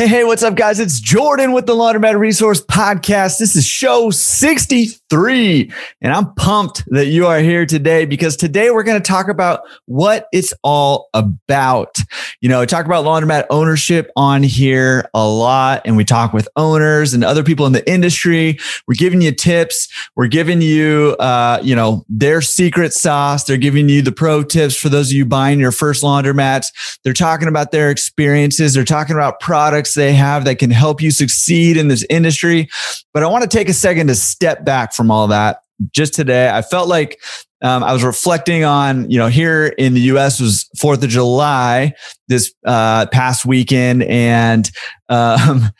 Hey, 0.00 0.08
hey, 0.08 0.24
what's 0.24 0.42
up, 0.42 0.54
guys? 0.54 0.80
It's 0.80 0.98
Jordan 0.98 1.52
with 1.52 1.66
the 1.66 1.74
Laundromat 1.74 2.18
Resource 2.18 2.64
Podcast. 2.64 3.38
This 3.38 3.54
is 3.54 3.66
show 3.66 4.08
63, 4.08 5.70
and 6.00 6.10
I'm 6.10 6.32
pumped 6.36 6.84
that 6.86 7.08
you 7.08 7.26
are 7.26 7.40
here 7.40 7.66
today 7.66 8.06
because 8.06 8.34
today 8.34 8.70
we're 8.70 8.82
going 8.82 8.98
to 8.98 9.06
talk 9.06 9.28
about 9.28 9.60
what 9.84 10.26
it's 10.32 10.54
all 10.64 11.10
about. 11.12 11.98
You 12.40 12.48
know, 12.48 12.64
talk 12.64 12.86
about 12.86 13.04
laundromat 13.04 13.44
ownership 13.50 14.10
on 14.16 14.42
here 14.42 15.06
a 15.12 15.28
lot, 15.28 15.82
and 15.84 15.98
we 15.98 16.06
talk 16.06 16.32
with 16.32 16.48
owners 16.56 17.12
and 17.12 17.22
other 17.22 17.44
people 17.44 17.66
in 17.66 17.72
the 17.72 17.86
industry. 17.86 18.58
We're 18.88 18.94
giving 18.94 19.20
you 19.20 19.32
tips. 19.32 19.86
We're 20.16 20.28
giving 20.28 20.62
you, 20.62 21.14
uh, 21.20 21.60
you 21.62 21.76
know, 21.76 22.06
their 22.08 22.40
secret 22.40 22.94
sauce. 22.94 23.44
They're 23.44 23.58
giving 23.58 23.90
you 23.90 24.00
the 24.00 24.12
pro 24.12 24.44
tips 24.44 24.76
for 24.76 24.88
those 24.88 25.10
of 25.10 25.16
you 25.16 25.26
buying 25.26 25.60
your 25.60 25.72
first 25.72 26.02
laundromats. 26.02 26.68
They're 27.04 27.12
talking 27.12 27.48
about 27.48 27.70
their 27.70 27.90
experiences. 27.90 28.72
They're 28.72 28.86
talking 28.86 29.14
about 29.14 29.40
products 29.40 29.89
products 29.90 29.94
they 29.94 30.12
have 30.12 30.44
that 30.44 30.58
can 30.58 30.70
help 30.70 31.00
you 31.02 31.10
succeed 31.10 31.76
in 31.76 31.88
this 31.88 32.04
industry. 32.10 32.68
But 33.12 33.22
I 33.22 33.26
want 33.26 33.42
to 33.42 33.48
take 33.48 33.68
a 33.68 33.72
second 33.72 34.08
to 34.08 34.14
step 34.14 34.64
back 34.64 34.92
from 34.94 35.10
all 35.10 35.28
that. 35.28 35.60
Just 35.92 36.14
today, 36.14 36.50
I 36.50 36.62
felt 36.62 36.88
like 36.88 37.18
um, 37.62 37.82
I 37.82 37.92
was 37.92 38.02
reflecting 38.02 38.64
on, 38.64 39.10
you 39.10 39.18
know, 39.18 39.28
here 39.28 39.66
in 39.66 39.94
the 39.94 40.00
U.S. 40.12 40.40
was 40.40 40.68
Fourth 40.78 41.02
of 41.02 41.08
July 41.08 41.94
this 42.28 42.52
uh, 42.66 43.06
past 43.06 43.46
weekend, 43.46 44.02
and 44.02 44.70
um, 45.08 45.70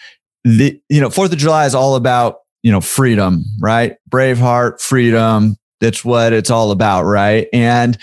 the 0.44 0.80
you 0.88 1.00
know 1.02 1.10
Fourth 1.10 1.32
of 1.32 1.38
July 1.38 1.66
is 1.66 1.74
all 1.74 1.96
about 1.96 2.38
you 2.62 2.72
know 2.72 2.80
freedom, 2.80 3.44
right? 3.60 3.96
Braveheart, 4.10 4.80
freedom. 4.80 5.56
That's 5.80 6.04
what 6.04 6.32
it's 6.32 6.50
all 6.50 6.70
about, 6.70 7.04
right? 7.04 7.48
And 7.52 7.96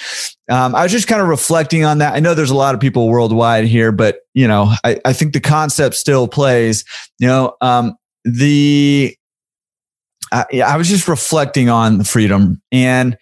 um, 0.49 0.75
I 0.75 0.83
was 0.83 0.91
just 0.91 1.07
kind 1.07 1.21
of 1.21 1.27
reflecting 1.27 1.83
on 1.83 1.99
that. 1.99 2.13
I 2.13 2.19
know 2.19 2.33
there's 2.33 2.49
a 2.49 2.55
lot 2.55 2.73
of 2.73 2.81
people 2.81 3.07
worldwide 3.07 3.65
here, 3.65 3.91
but 3.91 4.21
you 4.33 4.47
know, 4.47 4.73
I, 4.83 4.99
I 5.05 5.13
think 5.13 5.33
the 5.33 5.39
concept 5.39 5.95
still 5.95 6.27
plays. 6.27 6.83
You 7.19 7.27
know, 7.27 7.55
um, 7.61 7.95
the 8.25 9.15
I, 10.31 10.45
I 10.65 10.77
was 10.77 10.89
just 10.89 11.07
reflecting 11.07 11.69
on 11.69 11.99
the 11.99 12.03
freedom 12.03 12.61
and 12.71 13.17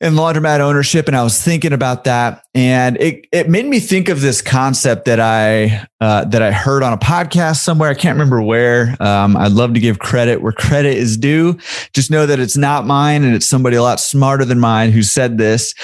and 0.00 0.14
laundromat 0.14 0.60
ownership, 0.60 1.08
and 1.08 1.16
I 1.16 1.22
was 1.22 1.42
thinking 1.42 1.72
about 1.72 2.04
that, 2.04 2.44
and 2.54 2.96
it 2.98 3.26
it 3.32 3.48
made 3.48 3.66
me 3.66 3.80
think 3.80 4.08
of 4.08 4.20
this 4.20 4.42
concept 4.42 5.06
that 5.06 5.20
I 5.20 5.86
uh, 6.00 6.24
that 6.26 6.42
I 6.42 6.52
heard 6.52 6.82
on 6.82 6.92
a 6.92 6.98
podcast 6.98 7.62
somewhere. 7.62 7.90
I 7.90 7.94
can't 7.94 8.14
remember 8.14 8.42
where. 8.42 8.96
Um, 9.00 9.36
I'd 9.36 9.52
love 9.52 9.74
to 9.74 9.80
give 9.80 9.98
credit 9.98 10.42
where 10.42 10.52
credit 10.52 10.96
is 10.96 11.16
due. 11.16 11.58
Just 11.92 12.10
know 12.10 12.26
that 12.26 12.40
it's 12.40 12.56
not 12.56 12.86
mine, 12.86 13.24
and 13.24 13.34
it's 13.34 13.46
somebody 13.46 13.76
a 13.76 13.82
lot 13.82 14.00
smarter 14.00 14.44
than 14.44 14.60
mine 14.60 14.92
who 14.92 15.02
said 15.02 15.38
this 15.38 15.74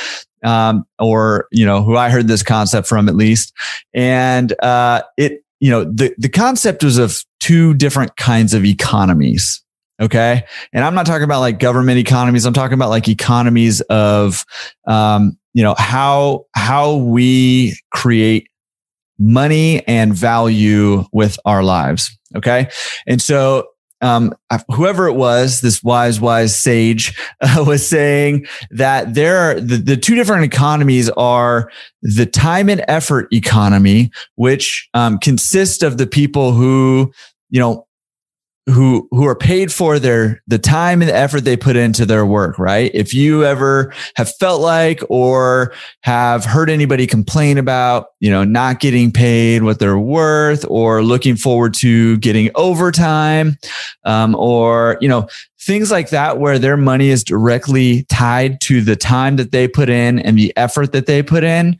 um, 0.42 0.86
or 0.98 1.48
you 1.50 1.64
know 1.64 1.82
who 1.82 1.96
I 1.96 2.10
heard 2.10 2.28
this 2.28 2.42
concept 2.42 2.88
from 2.88 3.08
at 3.08 3.14
least, 3.14 3.52
and 3.94 4.52
uh, 4.62 5.02
it 5.16 5.44
you 5.60 5.70
know 5.70 5.84
the 5.84 6.14
the 6.18 6.28
concept 6.28 6.84
was 6.84 6.98
of 6.98 7.22
two 7.40 7.74
different 7.74 8.16
kinds 8.16 8.54
of 8.54 8.64
economies. 8.64 9.62
Okay, 10.00 10.42
and 10.72 10.84
I'm 10.84 10.94
not 10.94 11.06
talking 11.06 11.24
about 11.24 11.40
like 11.40 11.58
government 11.58 11.98
economies. 11.98 12.44
I'm 12.44 12.54
talking 12.54 12.74
about 12.74 12.90
like 12.90 13.08
economies 13.08 13.80
of 13.82 14.44
um, 14.86 15.38
you 15.52 15.62
know 15.62 15.74
how 15.78 16.46
how 16.54 16.96
we 16.96 17.76
create 17.90 18.48
money 19.18 19.86
and 19.86 20.14
value 20.14 21.04
with 21.12 21.38
our 21.44 21.62
lives. 21.62 22.16
Okay. 22.36 22.68
And 23.06 23.20
so 23.20 23.68
um, 24.00 24.34
whoever 24.74 25.06
it 25.06 25.14
was, 25.14 25.60
this 25.60 25.82
wise, 25.82 26.20
wise 26.20 26.56
sage 26.56 27.16
uh, 27.40 27.64
was 27.66 27.86
saying 27.86 28.46
that 28.70 29.14
there 29.14 29.38
are 29.38 29.60
the, 29.60 29.76
the 29.76 29.96
two 29.96 30.16
different 30.16 30.44
economies 30.44 31.08
are 31.10 31.70
the 32.02 32.26
time 32.26 32.68
and 32.68 32.84
effort 32.88 33.28
economy, 33.32 34.10
which 34.34 34.88
um, 34.94 35.18
consists 35.18 35.84
of 35.84 35.98
the 35.98 36.06
people 36.06 36.52
who, 36.52 37.12
you 37.50 37.60
know, 37.60 37.86
who 38.66 39.08
who 39.10 39.26
are 39.26 39.34
paid 39.34 39.72
for 39.72 39.98
their 39.98 40.40
the 40.46 40.58
time 40.58 41.02
and 41.02 41.08
the 41.08 41.16
effort 41.16 41.40
they 41.40 41.56
put 41.56 41.74
into 41.74 42.06
their 42.06 42.24
work 42.24 42.58
right? 42.58 42.92
If 42.94 43.12
you 43.12 43.44
ever 43.44 43.92
have 44.14 44.32
felt 44.36 44.60
like 44.60 45.02
or 45.08 45.72
have 46.02 46.44
heard 46.44 46.70
anybody 46.70 47.06
complain 47.06 47.58
about 47.58 48.06
you 48.20 48.30
know 48.30 48.44
not 48.44 48.78
getting 48.78 49.10
paid 49.10 49.64
what 49.64 49.80
they're 49.80 49.98
worth 49.98 50.64
or 50.68 51.02
looking 51.02 51.34
forward 51.34 51.74
to 51.74 52.16
getting 52.18 52.50
overtime 52.54 53.58
um, 54.04 54.36
or 54.36 54.96
you 55.00 55.08
know 55.08 55.26
things 55.60 55.90
like 55.90 56.10
that 56.10 56.38
where 56.38 56.58
their 56.58 56.76
money 56.76 57.08
is 57.08 57.24
directly 57.24 58.04
tied 58.04 58.60
to 58.60 58.80
the 58.80 58.96
time 58.96 59.36
that 59.36 59.50
they 59.50 59.66
put 59.66 59.88
in 59.88 60.20
and 60.20 60.38
the 60.38 60.56
effort 60.56 60.92
that 60.92 61.06
they 61.06 61.20
put 61.22 61.42
in 61.42 61.76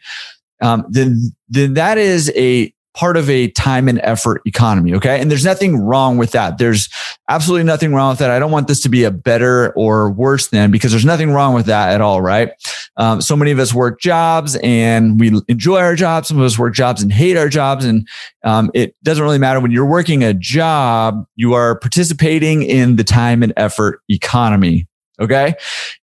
um, 0.62 0.85
then 0.89 1.21
then 1.49 1.75
that 1.75 1.97
is 1.97 2.33
a 2.35 2.73
part 2.95 3.17
of 3.17 3.31
a 3.31 3.49
time 3.49 3.89
and 3.89 3.99
effort 4.03 4.43
economy. 4.45 4.95
Okay. 4.95 5.21
And 5.21 5.31
there's 5.31 5.45
nothing 5.45 5.79
wrong 5.79 6.19
with 6.19 6.33
that. 6.33 6.59
There's 6.59 6.89
absolutely 7.29 7.65
nothing 7.65 7.95
wrong 7.95 8.11
with 8.11 8.19
that. 8.19 8.31
I 8.31 8.39
don't 8.39 8.51
want 8.51 8.69
this 8.69 8.81
to 8.83 8.89
be 8.89 9.05
a 9.05 9.11
better 9.11 9.73
or 9.73 10.11
worse 10.11 10.49
than 10.49 10.71
because 10.71 10.91
there's 10.91 11.05
nothing 11.05 11.31
wrong 11.31 11.55
with 11.55 11.67
that 11.67 11.95
at 11.95 12.01
all. 12.01 12.21
Right. 12.21 12.53
Um, 12.99 13.23
so 13.23 13.35
many 13.35 13.51
of 13.51 13.59
us 13.59 13.73
work 13.73 14.01
jobs 14.01 14.57
and 14.57 15.19
we 15.19 15.33
enjoy 15.49 15.79
our 15.79 15.95
jobs. 15.95 16.29
Some 16.29 16.39
of 16.39 16.45
us 16.45 16.59
work 16.59 16.75
jobs 16.75 17.03
and 17.03 17.13
hate 17.13 17.37
our 17.37 17.49
jobs. 17.49 17.85
And 17.85 18.07
um, 18.45 18.71
it 18.75 18.95
doesn't 19.03 19.25
really 19.25 19.39
matter 19.39 19.61
when 19.61 19.71
you're 19.71 19.87
working 19.87 20.23
a 20.23 20.35
job, 20.35 21.25
you 21.37 21.55
are 21.55 21.79
participating 21.79 22.63
in 22.63 22.97
the 22.97 23.05
time 23.05 23.43
and 23.43 23.53
effort 23.57 24.01
economy. 24.11 24.87
Okay. 25.21 25.55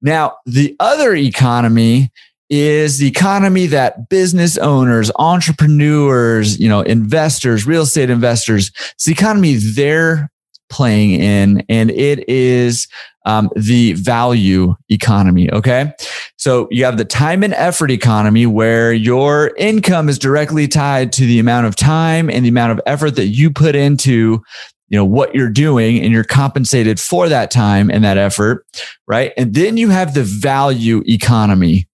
Now, 0.02 0.36
the 0.46 0.76
other 0.78 1.14
economy 1.14 2.12
is 2.48 2.98
the 2.98 3.08
economy 3.08 3.66
that 3.66 4.08
business 4.08 4.56
owners, 4.58 5.10
entrepreneurs, 5.16 6.58
you 6.58 6.68
know, 6.68 6.80
investors, 6.80 7.66
real 7.66 7.82
estate 7.82 8.10
investors, 8.10 8.70
it's 8.92 9.04
the 9.04 9.12
economy 9.12 9.54
they're 9.54 10.30
playing 10.68 11.12
in, 11.12 11.64
and 11.68 11.90
it 11.90 12.28
is 12.28 12.88
um, 13.24 13.50
the 13.56 13.92
value 13.94 14.74
economy. 14.88 15.50
Okay. 15.52 15.92
So 16.36 16.68
you 16.70 16.84
have 16.84 16.96
the 16.96 17.04
time 17.04 17.42
and 17.42 17.54
effort 17.54 17.90
economy 17.90 18.46
where 18.46 18.92
your 18.92 19.52
income 19.56 20.08
is 20.08 20.18
directly 20.18 20.68
tied 20.68 21.12
to 21.14 21.26
the 21.26 21.38
amount 21.38 21.66
of 21.66 21.74
time 21.76 22.30
and 22.30 22.44
the 22.44 22.48
amount 22.48 22.72
of 22.72 22.80
effort 22.86 23.12
that 23.12 23.26
you 23.26 23.50
put 23.50 23.74
into 23.74 24.42
you 24.88 24.96
know 24.96 25.04
what 25.04 25.34
you're 25.34 25.50
doing 25.50 26.00
and 26.00 26.12
you're 26.12 26.22
compensated 26.22 27.00
for 27.00 27.28
that 27.28 27.50
time 27.50 27.90
and 27.90 28.04
that 28.04 28.16
effort 28.16 28.64
right 29.08 29.32
and 29.36 29.52
then 29.52 29.76
you 29.76 29.88
have 29.88 30.14
the 30.14 30.22
value 30.22 31.02
economy 31.06 31.88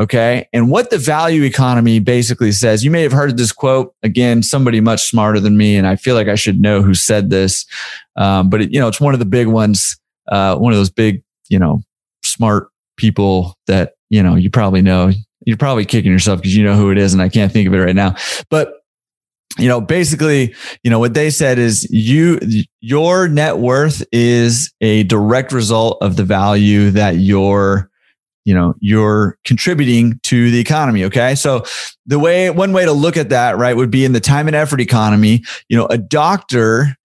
Okay. 0.00 0.48
And 0.54 0.70
what 0.70 0.88
the 0.88 0.96
value 0.96 1.42
economy 1.42 1.98
basically 1.98 2.52
says, 2.52 2.82
you 2.82 2.90
may 2.90 3.02
have 3.02 3.12
heard 3.12 3.36
this 3.36 3.52
quote 3.52 3.94
again, 4.02 4.42
somebody 4.42 4.80
much 4.80 5.08
smarter 5.08 5.38
than 5.38 5.56
me. 5.56 5.76
And 5.76 5.86
I 5.86 5.96
feel 5.96 6.14
like 6.14 6.28
I 6.28 6.34
should 6.34 6.60
know 6.60 6.80
who 6.80 6.94
said 6.94 7.28
this. 7.28 7.66
Um, 8.16 8.48
but 8.48 8.62
it, 8.62 8.72
you 8.72 8.80
know, 8.80 8.88
it's 8.88 9.00
one 9.00 9.12
of 9.12 9.20
the 9.20 9.26
big 9.26 9.48
ones, 9.48 9.98
uh, 10.28 10.56
one 10.56 10.72
of 10.72 10.78
those 10.78 10.90
big, 10.90 11.22
you 11.48 11.58
know, 11.58 11.82
smart 12.22 12.70
people 12.96 13.58
that, 13.66 13.94
you 14.08 14.22
know, 14.22 14.34
you 14.34 14.48
probably 14.48 14.82
know. 14.82 15.10
You're 15.44 15.56
probably 15.56 15.84
kicking 15.84 16.12
yourself 16.12 16.40
because 16.40 16.56
you 16.56 16.64
know 16.64 16.76
who 16.76 16.90
it 16.90 16.98
is. 16.98 17.12
And 17.12 17.20
I 17.20 17.28
can't 17.28 17.52
think 17.52 17.66
of 17.66 17.74
it 17.74 17.78
right 17.78 17.96
now. 17.96 18.14
But 18.48 18.74
you 19.58 19.68
know, 19.68 19.80
basically, 19.80 20.54
you 20.82 20.90
know, 20.90 20.98
what 20.98 21.12
they 21.12 21.28
said 21.28 21.58
is 21.58 21.86
you, 21.90 22.40
your 22.80 23.28
net 23.28 23.58
worth 23.58 24.02
is 24.10 24.72
a 24.80 25.02
direct 25.02 25.52
result 25.52 25.98
of 26.00 26.16
the 26.16 26.24
value 26.24 26.90
that 26.92 27.16
your 27.16 27.90
you 28.44 28.54
know 28.54 28.74
you're 28.80 29.38
contributing 29.44 30.18
to 30.22 30.50
the 30.50 30.58
economy 30.58 31.04
okay? 31.04 31.34
So 31.34 31.64
the 32.06 32.18
way 32.18 32.50
one 32.50 32.72
way 32.72 32.84
to 32.84 32.92
look 32.92 33.16
at 33.16 33.28
that 33.30 33.56
right 33.56 33.76
would 33.76 33.90
be 33.90 34.04
in 34.04 34.12
the 34.12 34.20
time 34.20 34.46
and 34.46 34.56
effort 34.56 34.80
economy 34.80 35.44
you 35.68 35.76
know 35.76 35.86
a 35.86 35.98
doctor 35.98 36.96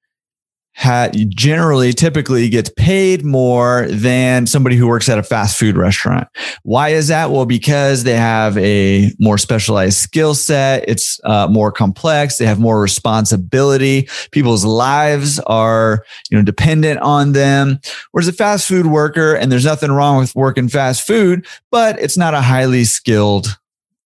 ha- 0.77 1.09
generally 1.29 1.91
typically 1.91 2.47
gets 2.49 2.69
paid 2.77 3.25
more 3.25 3.87
than 3.89 4.45
somebody 4.45 4.75
who 4.75 4.87
works 4.87 5.09
at 5.09 5.17
a 5.17 5.23
fast 5.23 5.57
food 5.57 5.75
restaurant. 5.75 6.27
Why 6.63 6.89
is 6.89 7.07
that? 7.07 7.31
Well, 7.31 7.45
because 7.45 8.03
they 8.03 8.15
have 8.15 8.57
a 8.59 9.11
more 9.19 9.39
specialized 9.39 9.97
skill 9.97 10.35
set. 10.35 10.87
It's 10.87 11.19
uh, 11.23 11.47
more 11.47 11.71
complex. 11.71 12.37
They 12.37 12.45
have 12.45 12.59
more 12.59 12.79
responsibility. 12.79 14.07
People's 14.31 14.63
lives 14.63 15.39
are, 15.39 16.05
you 16.29 16.37
know, 16.37 16.43
dependent 16.43 16.99
on 16.99 17.31
them. 17.31 17.79
Whereas 18.11 18.27
a 18.27 18.33
fast 18.33 18.67
food 18.67 18.85
worker, 18.85 19.33
and 19.33 19.51
there's 19.51 19.65
nothing 19.65 19.91
wrong 19.91 20.19
with 20.19 20.35
working 20.35 20.69
fast 20.69 21.05
food, 21.05 21.45
but 21.71 21.99
it's 21.99 22.17
not 22.17 22.35
a 22.35 22.41
highly 22.41 22.83
skilled 22.83 23.57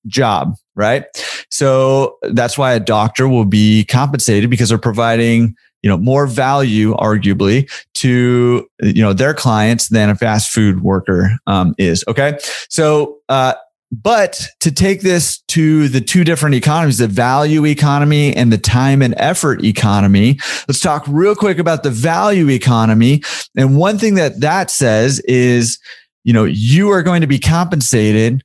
job, 0.08 0.56
right? 0.76 1.06
So 1.50 2.18
that's 2.32 2.58
why 2.58 2.74
a 2.74 2.80
doctor 2.80 3.28
will 3.28 3.46
be 3.46 3.84
compensated 3.84 4.50
because 4.50 4.70
they're 4.70 4.78
providing 4.78 5.56
you 5.82 5.90
know 5.90 5.98
more 5.98 6.28
value 6.28 6.94
arguably 6.96 7.70
to 7.94 8.68
you 8.82 9.02
know 9.02 9.14
their 9.14 9.34
clients 9.34 9.90
than 9.90 10.10
a 10.10 10.16
fast 10.16 10.52
food 10.52 10.82
worker 10.82 11.32
um, 11.48 11.74
is 11.78 12.04
okay 12.08 12.38
so 12.70 13.18
uh, 13.30 13.54
but 13.92 14.48
to 14.62 14.72
take 14.72 15.02
this 15.02 15.42
to 15.50 15.90
the 15.90 16.00
two 16.00 16.24
different 16.24 16.56
economies, 16.56 17.00
the 17.00 17.08
value 17.08 17.66
economy 17.66 18.34
and 18.34 18.50
the 18.50 18.58
time 18.58 19.02
and 19.02 19.14
effort 19.18 19.66
economy, 19.66 20.40
let's 20.70 20.80
talk 20.80 21.04
real 21.10 21.36
quick 21.36 21.60
about 21.60 21.84
the 21.84 21.90
value 21.90 22.50
economy. 22.50 23.22
And 23.58 23.76
one 23.76 23.98
thing 23.98 24.16
that 24.16 24.40
that 24.40 24.72
says 24.72 25.20
is, 25.26 25.78
you 26.24 26.32
know, 26.32 26.46
you 26.46 26.90
are 26.92 27.04
going 27.04 27.20
to 27.20 27.28
be 27.28 27.38
compensated 27.38 28.42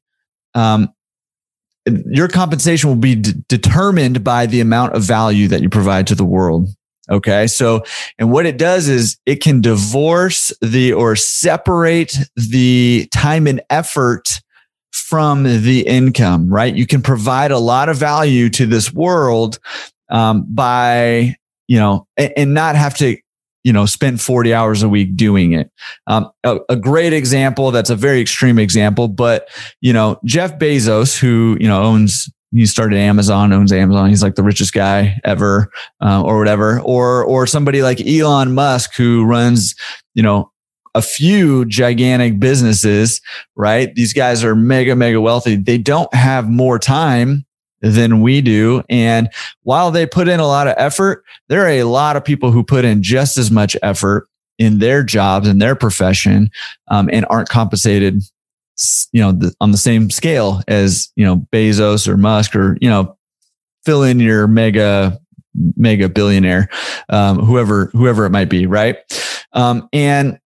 um, 0.57 0.89
your 1.87 2.29
compensation 2.29 2.89
will 2.89 2.97
be 2.97 3.15
d- 3.15 3.35
determined 3.49 4.25
by 4.25 4.47
the 4.47 4.61
amount 4.61 4.95
of 4.95 5.03
value 5.03 5.49
that 5.49 5.61
you 5.61 5.69
provide 5.69 6.07
to 6.09 6.15
the 6.15 6.25
world. 6.25 6.69
Okay. 7.11 7.47
So, 7.47 7.85
and 8.19 8.33
what 8.33 8.47
it 8.47 8.59
does 8.59 8.89
is 8.89 9.17
it 9.27 9.37
can 9.37 9.61
divorce 9.61 10.53
the 10.61 10.93
or 10.93 11.15
separate 11.17 12.17
the 12.35 13.09
time 13.13 13.47
and 13.47 13.61
effort 13.71 14.41
from 14.93 15.45
the 15.45 15.87
income, 15.87 16.49
right? 16.49 16.75
You 16.75 16.87
can 16.87 17.03
provide 17.03 17.51
a 17.51 17.59
lot 17.59 17.89
of 17.89 17.97
value 17.97 18.49
to 18.51 18.67
this 18.67 18.93
world 18.93 19.59
um, 20.11 20.47
by, 20.49 21.37
you 21.69 21.79
know, 21.79 22.07
and, 22.17 22.33
and, 22.37 22.55
not 22.55 22.77
have 22.77 22.97
to, 22.99 23.17
you 23.63 23.73
know, 23.73 23.87
spend 23.87 24.21
40 24.21 24.55
hours 24.55 24.83
a 24.83 24.89
week 24.89 25.15
doing 25.17 25.53
it. 25.53 25.71
Um, 26.07 26.31
a, 26.45 26.59
a, 26.69 26.77
great 26.77 27.13
example 27.13 27.73
that's 27.73 27.91
a 27.91 27.97
very 27.97 28.21
extreme 28.21 28.59
example, 28.59 29.09
but, 29.09 29.49
you 29.81 29.93
know, 29.93 30.19
Jeff 30.25 30.59
Bezos, 30.59 31.19
who, 31.19 31.57
you 31.61 31.69
know, 31.69 31.83
owns 31.83 32.31
he 32.57 32.67
started 32.67 32.99
Amazon, 32.99 33.53
owns 33.53 33.73
Amazon. 33.73 34.09
He's 34.09 34.23
like 34.23 34.35
the 34.35 34.43
richest 34.43 34.73
guy 34.73 35.21
ever, 35.25 35.71
uh, 36.01 36.23
or 36.23 36.39
whatever. 36.39 36.81
Or 36.81 37.25
or 37.25 37.47
somebody 37.47 37.83
like 37.83 38.01
Elon 38.01 38.55
Musk 38.55 38.95
who 38.97 39.25
runs, 39.25 39.75
you 40.15 40.23
know, 40.23 40.51
a 40.95 41.03
few 41.03 41.67
gigantic 41.67 42.41
businesses, 42.41 43.21
right? 43.55 43.95
These 43.95 44.15
guys 44.15 44.43
are 44.43 44.55
mega, 44.55 44.97
mega 44.97 45.21
wealthy. 45.21 45.57
They 45.57 45.77
don't 45.77 46.13
have 46.15 46.49
more 46.49 46.79
time 46.79 47.45
than 47.83 48.23
we 48.23 48.41
do. 48.41 48.83
And 48.89 49.29
while 49.63 49.91
they 49.91 50.07
put 50.07 50.27
in 50.27 50.41
a 50.41 50.47
lot 50.47 50.67
of 50.67 50.75
effort, 50.79 51.23
there 51.49 51.67
are 51.67 51.71
a 51.71 51.85
lot 51.85 52.17
of 52.17 52.25
people 52.25 52.51
who 52.51 52.65
put 52.65 52.87
in 52.87 53.03
just 53.03 53.37
as 53.37 53.51
much 53.51 53.77
effort 53.83 54.29
in 54.59 54.79
their 54.79 55.03
jobs 55.03 55.47
and 55.47 55.61
their 55.61 55.75
profession 55.75 56.51
um, 56.89 57.11
and 57.13 57.27
aren't 57.29 57.51
compensated 57.51 58.23
you 59.13 59.21
know 59.21 59.33
the, 59.33 59.55
on 59.61 59.71
the 59.73 59.79
same 59.79 60.11
scale 60.11 60.63
as 60.69 61.11
you 61.17 61.25
know 61.25 61.47
bezos 61.53 62.07
or 62.07 62.17
musk 62.17 62.55
or 62.55 62.77
you 62.81 62.89
know 62.89 63.17
fill 63.85 64.03
in 64.03 64.21
your 64.21 64.47
mega 64.47 65.19
mega 65.77 66.09
billionaire 66.09 66.69
um, 67.09 67.39
whoever 67.39 67.87
whoever 67.87 68.27
it 68.27 68.31
might 68.31 68.51
be 68.51 68.67
right? 68.67 68.99
Um, 69.53 69.89
and 69.93 70.39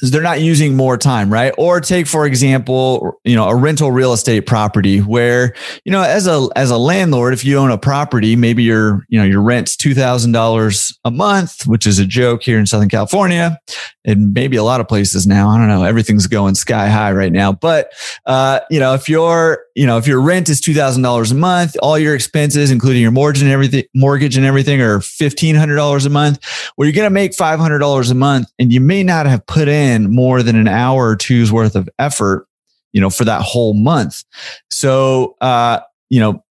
they're 0.00 0.22
not 0.22 0.40
using 0.40 0.76
more 0.76 0.96
time, 0.96 1.32
right? 1.32 1.52
Or 1.58 1.80
take, 1.80 2.06
for 2.06 2.26
example, 2.26 3.18
you 3.24 3.36
know, 3.36 3.48
a 3.48 3.54
rental 3.54 3.90
real 3.90 4.12
estate 4.12 4.46
property 4.46 4.98
where, 4.98 5.54
you 5.84 5.92
know, 5.92 6.02
as 6.02 6.26
a, 6.26 6.48
as 6.56 6.70
a 6.70 6.78
landlord, 6.78 7.34
if 7.34 7.44
you 7.44 7.58
own 7.58 7.70
a 7.70 7.78
property, 7.78 8.36
maybe 8.36 8.62
your, 8.62 9.04
you 9.08 9.18
know, 9.18 9.24
your 9.24 9.42
rent's 9.42 9.76
$2,000 9.76 10.94
a 11.04 11.10
month, 11.10 11.66
which 11.66 11.86
is 11.86 11.98
a 11.98 12.06
joke 12.06 12.42
here 12.42 12.58
in 12.58 12.66
Southern 12.66 12.88
California 12.88 13.58
and 14.04 14.32
maybe 14.32 14.56
a 14.56 14.64
lot 14.64 14.80
of 14.80 14.88
places 14.88 15.26
now. 15.26 15.48
I 15.48 15.58
don't 15.58 15.68
know. 15.68 15.84
Everything's 15.84 16.26
going 16.26 16.54
sky 16.54 16.88
high 16.88 17.12
right 17.12 17.32
now. 17.32 17.52
But, 17.52 17.92
uh, 18.26 18.60
you 18.70 18.80
know, 18.80 18.94
if 18.94 19.08
your, 19.08 19.64
you 19.80 19.86
know, 19.86 19.96
if 19.96 20.06
your 20.06 20.20
rent 20.20 20.50
is 20.50 20.60
$2,000 20.60 21.32
a 21.32 21.34
month, 21.34 21.74
all 21.80 21.98
your 21.98 22.14
expenses, 22.14 22.70
including 22.70 23.00
your 23.00 23.10
mortgage 23.10 23.40
and 23.40 23.50
everything, 23.50 23.82
mortgage 23.94 24.36
and 24.36 24.44
everything 24.44 24.78
are 24.82 24.98
$1,500 24.98 26.04
a 26.04 26.10
month, 26.10 26.38
well, 26.76 26.84
you're 26.84 26.94
going 26.94 27.06
to 27.06 27.08
make 27.08 27.32
$500 27.32 28.10
a 28.10 28.14
month 28.14 28.52
and 28.58 28.70
you 28.70 28.78
may 28.78 29.02
not 29.02 29.24
have 29.24 29.46
put 29.46 29.68
in 29.68 30.14
more 30.14 30.42
than 30.42 30.54
an 30.54 30.68
hour 30.68 31.08
or 31.08 31.16
two's 31.16 31.50
worth 31.50 31.76
of 31.76 31.88
effort, 31.98 32.46
you 32.92 33.00
know, 33.00 33.08
for 33.08 33.24
that 33.24 33.40
whole 33.40 33.72
month. 33.72 34.22
So, 34.68 35.36
uh, 35.40 35.80
you 36.10 36.20
know, 36.20 36.44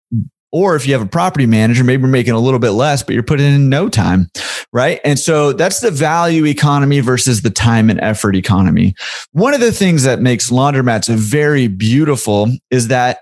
or 0.51 0.75
if 0.75 0.87
you 0.87 0.93
have 0.93 1.01
a 1.01 1.09
property 1.09 1.45
manager, 1.45 1.83
maybe 1.83 2.01
you're 2.01 2.09
making 2.09 2.33
a 2.33 2.39
little 2.39 2.59
bit 2.59 2.71
less, 2.71 3.03
but 3.03 3.13
you're 3.13 3.23
putting 3.23 3.53
in 3.53 3.69
no 3.69 3.89
time. 3.89 4.29
Right. 4.71 4.99
And 5.03 5.17
so 5.17 5.53
that's 5.53 5.79
the 5.79 5.91
value 5.91 6.45
economy 6.45 6.99
versus 6.99 7.41
the 7.41 7.49
time 7.49 7.89
and 7.89 7.99
effort 8.01 8.35
economy. 8.35 8.95
One 9.31 9.53
of 9.53 9.61
the 9.61 9.71
things 9.71 10.03
that 10.03 10.21
makes 10.21 10.49
laundromats 10.49 11.07
very 11.09 11.67
beautiful 11.67 12.49
is 12.69 12.87
that 12.87 13.19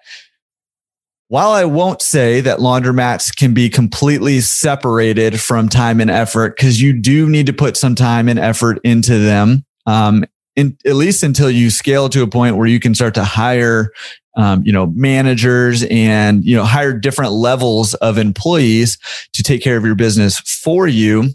while 1.30 1.52
I 1.52 1.66
won't 1.66 2.02
say 2.02 2.40
that 2.42 2.60
laundromats 2.60 3.36
can 3.36 3.54
be 3.54 3.70
completely 3.70 4.40
separated 4.40 5.40
from 5.42 5.68
time 5.68 6.00
and 6.00 6.10
effort, 6.10 6.56
because 6.56 6.82
you 6.82 6.94
do 6.94 7.30
need 7.30 7.48
to 7.48 7.54
put 7.54 7.76
some 7.76 7.96
time 7.96 8.30
and 8.30 8.40
effort 8.40 8.80
into 8.86 9.20
them, 9.20 9.66
um, 9.86 10.24
in, 10.56 10.78
at 10.86 10.96
least 10.96 11.24
until 11.24 11.52
you 11.52 11.70
scale 11.70 12.08
to 12.10 12.24
a 12.24 12.28
point 12.28 12.56
where 12.56 12.68
you 12.68 12.80
can 12.80 12.96
start 12.96 13.14
to 13.16 13.26
hire 13.26 13.92
um, 14.38 14.64
you 14.64 14.72
know, 14.72 14.86
managers 14.96 15.84
and, 15.90 16.46
you 16.46 16.56
know, 16.56 16.64
hire 16.64 16.94
different 16.94 17.34
levels 17.34 17.96
of 17.96 18.18
employees 18.18 18.98
to 19.34 19.44
take 19.44 19.62
care 19.62 19.76
of 19.76 19.84
your 19.84 19.96
business 19.96 20.40
for 20.40 20.88
you. 20.88 21.32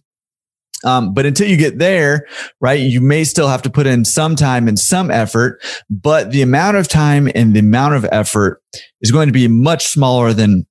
Um, 0.85 1.13
but 1.13 1.27
until 1.27 1.49
you 1.49 1.57
get 1.57 1.79
there, 1.79 2.27
right, 2.61 2.81
you 2.81 3.01
may 3.01 3.25
still 3.25 3.49
have 3.49 3.63
to 3.63 3.71
put 3.71 3.87
in 3.87 4.05
some 4.05 4.35
time 4.35 4.67
and 4.67 4.79
some 4.79 5.11
effort, 5.11 5.63
but 5.91 6.31
the 6.33 6.43
amount 6.43 6.77
of 6.77 6.89
time 6.89 7.29
and 7.35 7.55
the 7.55 7.61
amount 7.61 7.95
of 7.95 8.07
effort 8.11 8.63
is 9.01 9.13
going 9.13 9.29
to 9.29 9.33
be 9.33 9.47
much 9.47 9.87
smaller 9.87 10.33
than, 10.33 10.67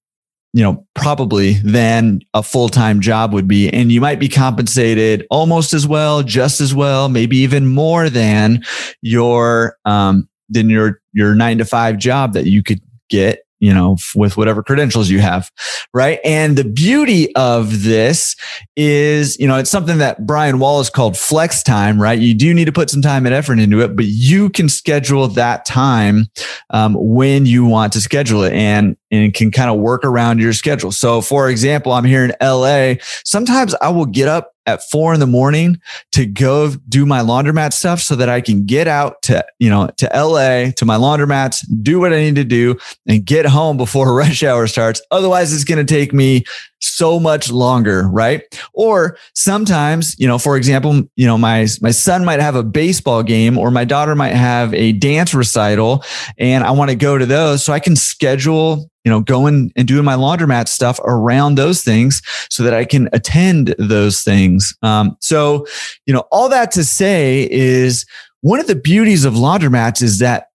you 0.54 0.64
know, 0.64 0.86
probably 0.96 1.54
than 1.64 2.20
a 2.34 2.44
full 2.44 2.68
time 2.68 3.00
job 3.00 3.32
would 3.34 3.48
be. 3.48 3.70
And 3.70 3.90
you 3.92 4.02
might 4.02 4.20
be 4.20 4.28
compensated 4.28 5.26
almost 5.32 5.74
as 5.74 5.88
well, 5.88 6.24
just 6.24 6.60
as 6.60 6.76
well, 6.76 7.08
maybe 7.08 7.38
even 7.38 7.68
more 7.68 8.10
than 8.10 8.64
your, 9.02 9.78
um, 9.86 10.28
than 10.52 10.70
your 10.70 11.02
your 11.14 11.34
nine 11.36 11.58
to 11.58 11.66
five 11.66 11.98
job 11.98 12.34
that 12.34 12.46
you 12.46 12.62
could 12.64 12.82
get 13.10 13.44
you 13.62 13.72
know, 13.72 13.96
with 14.16 14.36
whatever 14.36 14.64
credentials 14.64 15.10
you 15.10 15.20
have. 15.20 15.50
Right. 15.94 16.20
And 16.26 16.58
the 16.58 16.64
beauty 16.64 17.34
of 17.36 17.84
this 17.84 18.36
is, 18.76 19.38
you 19.40 19.48
know, 19.48 19.58
it's 19.58 19.70
something 19.70 20.00
that 20.00 20.26
Brian 20.26 20.58
Wallace 20.58 20.90
called 20.90 21.16
flex 21.16 21.62
time, 21.62 22.02
right? 22.02 22.20
You 22.20 22.34
do 22.34 22.56
need 22.56 22.66
to 22.66 22.72
put 22.72 22.90
some 22.90 23.04
time 23.04 23.26
and 23.28 23.36
effort 23.36 23.60
into 23.60 23.80
it, 23.82 23.96
but 23.96 24.06
you 24.06 24.50
can 24.50 24.68
schedule 24.68 25.28
that 25.28 25.64
time 25.64 26.26
um, 26.72 26.96
when 27.00 27.46
you 27.46 27.64
want 27.64 27.94
to 27.94 28.02
schedule 28.02 28.44
it 28.44 28.54
and, 28.54 28.98
and 29.12 29.34
can 29.34 29.52
kind 29.52 29.70
of 29.70 29.80
work 29.80 30.04
around 30.04 30.40
your 30.40 30.54
schedule. 30.54 30.92
So 30.92 31.22
for 31.22 31.50
example, 31.50 31.92
I'm 31.92 32.06
here 32.06 32.24
in 32.24 32.34
LA. 32.42 32.96
Sometimes 33.24 33.76
I 33.82 33.90
will 33.90 34.06
get 34.06 34.28
up 34.28 34.54
at 34.66 34.84
four 34.90 35.14
in 35.14 35.20
the 35.20 35.28
morning 35.28 35.80
to 36.12 36.26
go 36.26 36.72
do 36.88 37.06
my 37.06 37.20
laundromat 37.20 37.74
stuff 37.74 38.00
so 38.00 38.16
that 38.16 38.30
I 38.30 38.42
can 38.42 38.66
get 38.66 38.88
out 38.88 39.22
to, 39.24 39.46
you 39.60 39.70
know, 39.70 39.90
to 39.98 40.06
LA, 40.14 40.72
to 40.72 40.86
my 40.86 40.98
laundromats, 40.98 41.66
do 41.82 42.00
what 42.00 42.14
I 42.14 42.20
need 42.20 42.36
to 42.36 42.44
do 42.44 42.78
and 43.08 43.26
get 43.26 43.46
home 43.46 43.78
before 43.78 44.16
rush 44.16 44.44
hour 44.44 44.68
starts. 44.68 45.02
Otherwise, 45.12 45.54
it's 45.54 45.64
going 45.64 45.86
to 45.86 45.94
take 45.94 46.14
me 46.14 46.44
so 46.82 47.20
much 47.20 47.52
longer, 47.52 48.08
right? 48.10 48.42
Or 48.74 49.18
sometimes, 49.36 50.16
you 50.20 50.28
know, 50.28 50.38
for 50.38 50.58
example, 50.58 51.04
you 51.16 51.26
know, 51.26 51.38
my 51.38 51.68
my 51.82 51.92
son 51.92 52.26
might 52.26 52.40
have 52.40 52.56
a 52.56 52.64
baseball 52.64 53.24
game 53.24 53.58
or 53.58 53.72
my 53.72 53.86
daughter 53.86 54.16
might 54.16 54.36
have 54.36 54.74
a 54.74 54.92
dance 54.94 55.34
recital 55.34 56.04
and 56.38 56.64
I 56.64 56.72
want 56.72 56.90
to 56.90 56.96
go 56.96 57.18
to 57.18 57.26
those 57.26 57.64
so 57.64 57.74
I 57.74 57.80
can 57.80 57.96
schedule 57.96 58.90
you 59.04 59.10
know, 59.10 59.20
going 59.20 59.72
and 59.76 59.88
doing 59.88 60.06
my 60.06 60.14
laundromat 60.14 60.68
stuff 60.68 61.00
around 61.06 61.56
those 61.56 61.84
things 61.84 62.22
so 62.50 62.64
that 62.64 62.74
I 62.74 62.86
can 62.86 63.10
attend 63.14 63.74
those 63.80 64.22
things. 64.22 64.76
Um, 64.84 65.18
so, 65.20 65.66
you 66.06 66.14
know, 66.14 66.26
all 66.32 66.50
that 66.50 66.72
to 66.74 66.84
say 66.84 67.48
is 67.50 68.06
one 68.42 68.60
of 68.60 68.68
the 68.68 68.76
beauties 68.76 69.26
of 69.26 69.34
laundromats 69.34 70.02
is 70.02 70.20
that 70.20 70.51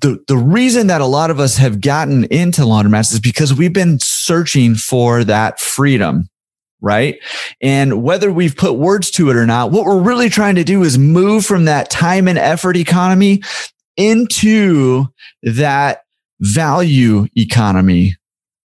the, 0.00 0.22
the 0.26 0.36
reason 0.36 0.86
that 0.86 1.00
a 1.00 1.06
lot 1.06 1.30
of 1.30 1.38
us 1.38 1.58
have 1.58 1.80
gotten 1.80 2.24
into 2.24 2.62
laundromats 2.62 3.12
is 3.12 3.20
because 3.20 3.52
we've 3.52 3.72
been 3.72 3.98
searching 4.00 4.74
for 4.74 5.24
that 5.24 5.60
freedom 5.60 6.28
right? 6.84 7.20
And 7.60 8.02
whether 8.02 8.30
we've 8.30 8.56
put 8.56 8.74
words 8.74 9.10
to 9.12 9.30
it 9.30 9.36
or 9.36 9.46
not, 9.46 9.70
what 9.70 9.86
we're 9.86 10.02
really 10.02 10.28
trying 10.28 10.56
to 10.56 10.64
do 10.64 10.82
is 10.82 10.98
move 10.98 11.46
from 11.46 11.66
that 11.66 11.90
time 11.90 12.26
and 12.26 12.36
effort 12.36 12.76
economy 12.76 13.42
into 13.96 15.06
that 15.44 16.02
value 16.40 17.28
economy 17.36 18.16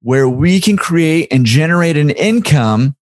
where 0.01 0.29
we 0.29 0.61
can 0.61 0.77
create 0.77 1.29
and 1.33 1.45
generate 1.45 1.97
an 1.97 2.11
income 2.11 2.95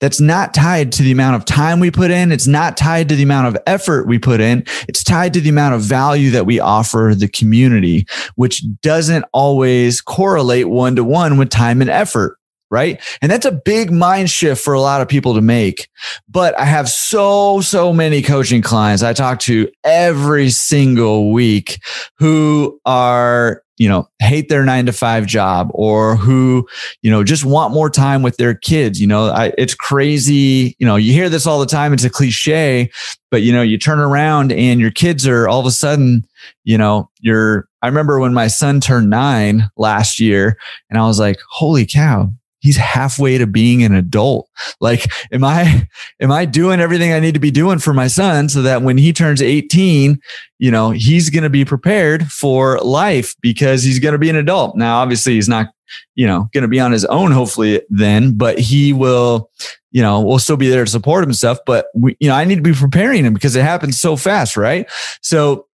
that's 0.00 0.20
not 0.20 0.52
tied 0.52 0.92
to 0.92 1.02
the 1.02 1.12
amount 1.12 1.36
of 1.36 1.44
time 1.44 1.80
we 1.80 1.90
put 1.90 2.10
in. 2.10 2.32
It's 2.32 2.46
not 2.46 2.76
tied 2.76 3.08
to 3.08 3.16
the 3.16 3.22
amount 3.22 3.48
of 3.48 3.62
effort 3.66 4.06
we 4.06 4.18
put 4.18 4.40
in. 4.40 4.64
It's 4.88 5.02
tied 5.02 5.32
to 5.34 5.40
the 5.40 5.48
amount 5.48 5.74
of 5.74 5.82
value 5.82 6.30
that 6.30 6.46
we 6.46 6.60
offer 6.60 7.14
the 7.16 7.28
community, 7.28 8.06
which 8.34 8.62
doesn't 8.82 9.24
always 9.32 10.00
correlate 10.00 10.68
one 10.68 10.96
to 10.96 11.04
one 11.04 11.38
with 11.38 11.50
time 11.50 11.80
and 11.80 11.90
effort. 11.90 12.38
Right. 12.68 13.00
And 13.22 13.30
that's 13.30 13.46
a 13.46 13.52
big 13.52 13.92
mind 13.92 14.28
shift 14.28 14.62
for 14.62 14.74
a 14.74 14.80
lot 14.80 15.00
of 15.00 15.08
people 15.08 15.34
to 15.34 15.40
make. 15.40 15.88
But 16.28 16.58
I 16.58 16.64
have 16.64 16.88
so, 16.88 17.60
so 17.60 17.92
many 17.92 18.22
coaching 18.22 18.60
clients 18.60 19.04
I 19.04 19.12
talk 19.12 19.38
to 19.40 19.70
every 19.84 20.50
single 20.50 21.32
week 21.32 21.80
who 22.18 22.80
are 22.84 23.62
you 23.78 23.88
know, 23.88 24.08
hate 24.20 24.48
their 24.48 24.64
nine 24.64 24.86
to 24.86 24.92
five 24.92 25.26
job 25.26 25.70
or 25.74 26.16
who, 26.16 26.66
you 27.02 27.10
know, 27.10 27.22
just 27.22 27.44
want 27.44 27.74
more 27.74 27.90
time 27.90 28.22
with 28.22 28.36
their 28.38 28.54
kids. 28.54 29.00
You 29.00 29.06
know, 29.06 29.26
I, 29.26 29.52
it's 29.58 29.74
crazy. 29.74 30.74
You 30.78 30.86
know, 30.86 30.96
you 30.96 31.12
hear 31.12 31.28
this 31.28 31.46
all 31.46 31.60
the 31.60 31.66
time. 31.66 31.92
It's 31.92 32.04
a 32.04 32.10
cliche, 32.10 32.90
but 33.30 33.42
you 33.42 33.52
know, 33.52 33.62
you 33.62 33.78
turn 33.78 33.98
around 33.98 34.52
and 34.52 34.80
your 34.80 34.90
kids 34.90 35.26
are 35.26 35.46
all 35.46 35.60
of 35.60 35.66
a 35.66 35.70
sudden, 35.70 36.26
you 36.64 36.78
know, 36.78 37.10
you're, 37.20 37.68
I 37.82 37.88
remember 37.88 38.18
when 38.18 38.32
my 38.32 38.46
son 38.46 38.80
turned 38.80 39.10
nine 39.10 39.68
last 39.76 40.18
year 40.18 40.58
and 40.88 40.98
I 40.98 41.06
was 41.06 41.20
like, 41.20 41.38
holy 41.50 41.84
cow, 41.84 42.30
he's 42.66 42.76
halfway 42.76 43.38
to 43.38 43.46
being 43.46 43.84
an 43.84 43.94
adult. 43.94 44.50
Like, 44.80 45.10
am 45.30 45.44
I, 45.44 45.88
am 46.20 46.32
I 46.32 46.44
doing 46.44 46.80
everything 46.80 47.12
I 47.12 47.20
need 47.20 47.34
to 47.34 47.40
be 47.40 47.52
doing 47.52 47.78
for 47.78 47.94
my 47.94 48.08
son 48.08 48.48
so 48.48 48.60
that 48.62 48.82
when 48.82 48.98
he 48.98 49.12
turns 49.12 49.40
18, 49.40 50.18
you 50.58 50.70
know, 50.72 50.90
he's 50.90 51.30
going 51.30 51.44
to 51.44 51.50
be 51.50 51.64
prepared 51.64 52.26
for 52.26 52.78
life 52.80 53.36
because 53.40 53.84
he's 53.84 54.00
going 54.00 54.12
to 54.12 54.18
be 54.18 54.30
an 54.30 54.36
adult. 54.36 54.76
Now, 54.76 54.98
obviously 54.98 55.34
he's 55.34 55.48
not, 55.48 55.68
you 56.16 56.26
know, 56.26 56.48
going 56.52 56.62
to 56.62 56.68
be 56.68 56.80
on 56.80 56.90
his 56.90 57.04
own, 57.04 57.30
hopefully 57.30 57.82
then, 57.88 58.36
but 58.36 58.58
he 58.58 58.92
will, 58.92 59.48
you 59.92 60.02
know, 60.02 60.20
we'll 60.20 60.40
still 60.40 60.56
be 60.56 60.68
there 60.68 60.84
to 60.84 60.90
support 60.90 61.22
him 61.22 61.32
stuff. 61.32 61.58
But 61.64 61.86
we, 61.94 62.16
you 62.18 62.28
know, 62.28 62.34
I 62.34 62.44
need 62.44 62.56
to 62.56 62.62
be 62.62 62.72
preparing 62.72 63.24
him 63.24 63.32
because 63.32 63.54
it 63.54 63.62
happens 63.62 64.00
so 64.00 64.16
fast. 64.16 64.56
Right. 64.56 64.90
So, 65.22 65.68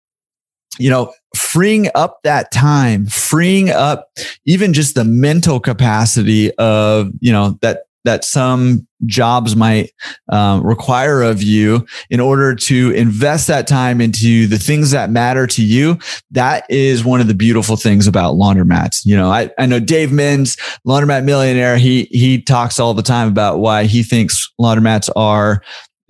you 0.78 0.90
know, 0.90 1.14
freeing 1.36 1.88
up 1.94 2.18
that 2.24 2.50
time, 2.52 3.06
freeing 3.06 3.70
up 3.70 4.08
even 4.44 4.72
just 4.72 4.94
the 4.94 5.04
mental 5.04 5.60
capacity 5.60 6.52
of, 6.56 7.10
you 7.20 7.32
know, 7.32 7.58
that, 7.62 7.84
that 8.04 8.24
some 8.24 8.86
jobs 9.06 9.54
might 9.54 9.92
um, 10.28 10.64
require 10.66 11.22
of 11.22 11.40
you 11.40 11.86
in 12.10 12.18
order 12.18 12.54
to 12.54 12.90
invest 12.92 13.46
that 13.46 13.66
time 13.68 14.00
into 14.00 14.46
the 14.48 14.58
things 14.58 14.90
that 14.90 15.10
matter 15.10 15.46
to 15.46 15.64
you. 15.64 15.98
That 16.32 16.64
is 16.68 17.04
one 17.04 17.20
of 17.20 17.28
the 17.28 17.34
beautiful 17.34 17.76
things 17.76 18.08
about 18.08 18.34
laundromats. 18.34 19.06
You 19.06 19.16
know, 19.16 19.30
I, 19.30 19.50
I 19.56 19.66
know 19.66 19.78
Dave 19.78 20.10
Menz, 20.10 20.58
laundromat 20.86 21.24
millionaire, 21.24 21.78
he, 21.78 22.08
he 22.10 22.42
talks 22.42 22.80
all 22.80 22.94
the 22.94 23.02
time 23.02 23.28
about 23.28 23.60
why 23.60 23.84
he 23.84 24.02
thinks 24.02 24.52
laundromats 24.60 25.08
are 25.14 25.62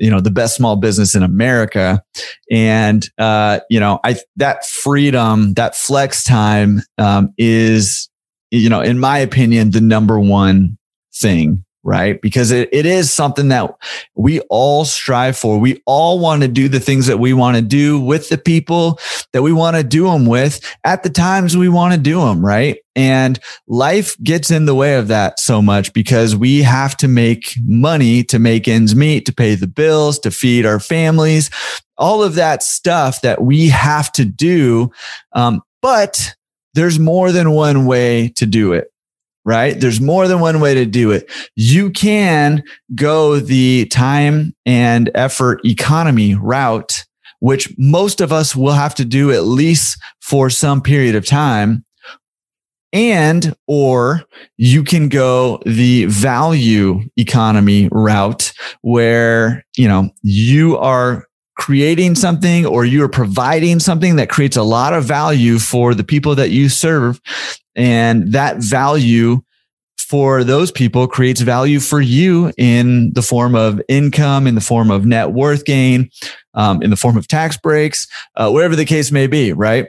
you 0.03 0.11
know 0.11 0.21
the 0.21 0.33
best 0.33 0.57
small 0.57 0.75
business 0.75 1.15
in 1.15 1.23
America, 1.23 2.03
and 2.51 3.09
uh, 3.19 3.61
you 3.71 3.79
know 3.79 4.01
I 4.05 4.17
that 4.37 4.67
freedom, 4.67 5.55
that 5.55 5.77
flex 5.77 6.25
time 6.25 6.83
um, 6.99 7.33
is 7.39 8.11
you 8.51 8.69
know 8.69 8.81
in 8.81 8.99
my 8.99 9.19
opinion 9.19 9.71
the 9.71 9.81
number 9.81 10.19
one 10.19 10.77
thing 11.15 11.65
right? 11.85 12.21
Because 12.21 12.51
it, 12.51 12.69
it 12.73 12.87
is 12.87 13.11
something 13.11 13.49
that 13.49 13.75
we 14.15 14.41
all 14.51 14.85
strive 14.85 15.37
for. 15.37 15.59
We 15.59 15.83
all 15.85 16.19
want 16.19 16.43
to 16.43 16.49
do 16.49 16.69
the 16.69 16.81
things 16.81 17.07
that 17.07 17.19
we 17.19 17.33
want 17.33 17.57
to 17.57 17.63
do 17.63 18.01
with 18.01 18.29
the 18.29 18.39
people 18.39 19.01
that 19.33 19.43
we 19.43 19.53
want 19.53 19.77
to 19.77 19.83
do 19.83 20.05
them 20.05 20.27
with 20.27 20.61
at 20.85 21.03
the 21.03 21.11
times 21.11 21.57
we 21.57 21.69
want 21.69 21.95
to 21.95 22.01
do 22.01 22.21
them, 22.21 22.45
right? 22.45 22.79
And 22.95 23.39
life 23.67 24.17
gets 24.23 24.51
in 24.51 24.67
the 24.67 24.75
way 24.75 24.97
of 24.97 25.09
that 25.09 25.41
so 25.41 25.61
much 25.61 25.93
because 25.93 26.37
we 26.37 26.63
have 26.63 26.97
to 26.99 27.09
make 27.09 27.55
money 27.65 28.23
to 28.25 28.39
make 28.39 28.69
ends 28.69 28.95
meet, 28.95 29.27
to 29.27 29.35
pay 29.35 29.55
the 29.55 29.67
bills, 29.67 30.19
to 30.21 30.31
feed 30.31 30.67
our 30.67 30.79
families, 30.79 31.51
all 31.99 32.23
of 32.23 32.35
that 32.37 32.63
stuff 32.63 33.23
that 33.23 33.43
we 33.43 33.69
have 33.71 34.13
to 34.13 34.25
do. 34.25 34.91
Um, 35.33 35.63
but 35.81 36.35
there's 36.75 36.99
more 36.99 37.33
than 37.33 37.51
one 37.51 37.87
way 37.87 38.29
to 38.37 38.47
do 38.47 38.73
it 38.73 38.92
right? 39.45 39.79
There's 39.79 40.01
more 40.01 40.29
than 40.29 40.41
one 40.41 40.61
way 40.61 40.75
to 40.75 40.87
do 40.87 41.11
it. 41.11 41.31
You 41.57 41.91
can 41.91 42.63
go 42.95 43.39
the 43.39 43.87
time 43.87 44.55
and 44.65 45.11
effort 45.15 45.61
economy 45.65 46.35
route, 46.35 47.05
which 47.41 47.75
most 47.77 48.21
of 48.21 48.33
us 48.33 48.55
will 48.55 48.73
have 48.73 48.95
to 48.97 49.05
do 49.05 49.33
at 49.33 49.45
least 49.45 50.01
for 50.21 50.49
some 50.51 50.81
period 50.81 51.15
of 51.15 51.27
time. 51.27 51.85
And, 52.95 53.55
or 53.67 54.23
you 54.59 54.85
can 54.85 55.09
go 55.09 55.61
the 55.65 56.05
value 56.05 57.01
economy 57.17 57.89
route 57.91 58.53
where, 58.83 59.65
you 59.79 59.89
know, 59.89 60.11
you 60.23 60.77
are 60.77 61.27
creating 61.57 62.15
something 62.15 62.67
or 62.67 62.85
you're 62.85 63.09
providing 63.09 63.79
something 63.79 64.17
that 64.17 64.31
creates 64.31 64.57
a 64.57 64.63
lot 64.63 64.95
of 64.95 65.05
value 65.05 65.59
for 65.59 65.95
the 65.95 66.05
people 66.05 66.35
that 66.35 66.51
you 66.51 66.69
serve 66.69 67.21
and 67.75 68.33
that 68.33 68.57
value 68.59 69.43
for 69.99 70.45
those 70.45 70.71
people 70.71 71.07
creates 71.07 71.41
value 71.41 71.81
for 71.81 72.01
you 72.01 72.53
in 72.59 73.13
the 73.15 73.23
form 73.23 73.55
of 73.55 73.81
income, 73.89 74.47
in 74.47 74.55
the 74.55 74.61
form 74.61 74.91
of 74.91 75.07
net 75.07 75.33
worth 75.33 75.65
gain, 75.65 76.11
um, 76.55 76.83
in 76.83 76.91
the 76.91 76.97
form 76.97 77.17
of 77.17 77.27
tax 77.29 77.57
breaks, 77.57 78.07
uh, 78.37 78.51
whatever 78.51 78.77
the 78.77 78.85
case 78.85 79.11
may 79.11 79.27
be, 79.27 79.53
right? 79.53 79.89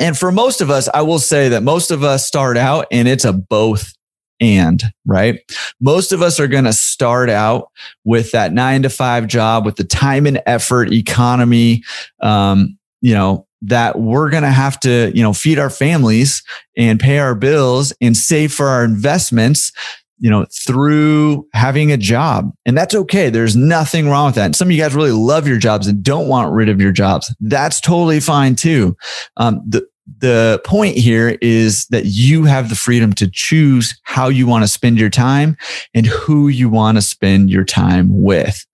And 0.00 0.18
for 0.18 0.32
most 0.32 0.60
of 0.60 0.70
us, 0.70 0.88
I 0.92 1.02
will 1.02 1.18
say 1.18 1.50
that 1.50 1.62
most 1.62 1.90
of 1.90 2.02
us 2.02 2.26
start 2.26 2.56
out 2.56 2.86
and 2.90 3.06
it's 3.06 3.24
a 3.24 3.32
both 3.32 3.94
and, 4.40 4.82
right? 5.06 5.40
Most 5.80 6.12
of 6.12 6.22
us 6.22 6.38
are 6.38 6.46
going 6.48 6.64
to 6.64 6.72
start 6.72 7.30
out 7.30 7.70
with 8.04 8.32
that 8.32 8.52
nine 8.52 8.82
to 8.82 8.90
five 8.90 9.26
job 9.26 9.64
with 9.64 9.76
the 9.76 9.84
time 9.84 10.26
and 10.26 10.40
effort 10.46 10.92
economy, 10.92 11.82
um, 12.20 12.78
you 13.00 13.14
know, 13.14 13.46
that 13.62 13.98
we're 13.98 14.30
going 14.30 14.44
to 14.44 14.50
have 14.50 14.78
to, 14.80 15.10
you 15.14 15.22
know, 15.22 15.32
feed 15.32 15.58
our 15.58 15.70
families 15.70 16.42
and 16.76 17.00
pay 17.00 17.18
our 17.18 17.34
bills 17.34 17.92
and 18.00 18.16
save 18.16 18.52
for 18.52 18.68
our 18.68 18.84
investments, 18.84 19.72
you 20.20 20.30
know, 20.30 20.46
through 20.52 21.46
having 21.52 21.90
a 21.90 21.96
job. 21.96 22.52
And 22.66 22.76
that's 22.76 22.94
okay. 22.94 23.30
There's 23.30 23.56
nothing 23.56 24.08
wrong 24.08 24.26
with 24.26 24.36
that. 24.36 24.46
And 24.46 24.56
some 24.56 24.68
of 24.68 24.72
you 24.72 24.80
guys 24.80 24.94
really 24.94 25.12
love 25.12 25.48
your 25.48 25.58
jobs 25.58 25.86
and 25.86 26.02
don't 26.02 26.28
want 26.28 26.52
rid 26.52 26.68
of 26.68 26.80
your 26.80 26.92
jobs. 26.92 27.34
That's 27.40 27.80
totally 27.80 28.20
fine 28.20 28.54
too. 28.54 28.96
Um, 29.36 29.62
the, 29.66 29.86
the 30.18 30.60
point 30.64 30.96
here 30.96 31.36
is 31.40 31.86
that 31.86 32.06
you 32.06 32.44
have 32.44 32.68
the 32.68 32.74
freedom 32.74 33.12
to 33.14 33.28
choose 33.30 33.98
how 34.04 34.28
you 34.28 34.46
want 34.46 34.64
to 34.64 34.68
spend 34.68 34.98
your 34.98 35.10
time 35.10 35.56
and 35.94 36.06
who 36.06 36.48
you 36.48 36.68
want 36.68 36.96
to 36.96 37.02
spend 37.02 37.50
your 37.50 37.64
time 37.64 38.22
with. 38.22 38.64